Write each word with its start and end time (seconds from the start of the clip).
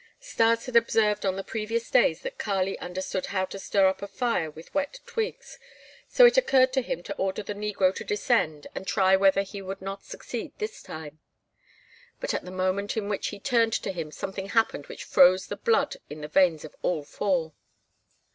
Stas 0.19 0.65
had 0.65 0.75
observed 0.75 1.27
on 1.27 1.35
the 1.35 1.43
previous 1.43 1.87
days 1.91 2.21
that 2.21 2.39
Kali 2.39 2.75
understood 2.79 3.27
how 3.27 3.45
to 3.45 3.59
stir 3.59 3.85
up 3.87 4.01
a 4.01 4.07
fire 4.07 4.49
with 4.49 4.73
wet 4.73 4.99
twigs, 5.05 5.59
so 6.07 6.25
it 6.25 6.37
occurred 6.37 6.73
to 6.73 6.81
him 6.81 7.03
to 7.03 7.15
order 7.17 7.43
the 7.43 7.53
negro 7.53 7.93
to 7.93 8.03
descend 8.03 8.65
and 8.73 8.87
try 8.87 9.15
whether 9.15 9.43
he 9.43 9.61
would 9.61 9.79
not 9.79 10.03
succeed 10.03 10.53
this 10.57 10.81
time. 10.81 11.19
But 12.19 12.33
at 12.33 12.43
the 12.45 12.49
moment 12.49 12.97
in 12.97 13.09
which 13.09 13.27
he 13.27 13.39
turned 13.39 13.73
to 13.73 13.91
him 13.91 14.11
something 14.11 14.47
happened 14.49 14.87
which 14.87 15.03
froze 15.03 15.45
the 15.45 15.55
blood 15.55 15.97
in 16.09 16.21
the 16.21 16.27
veins 16.27 16.65
of 16.65 16.75
all 16.81 17.03
four. 17.03 17.53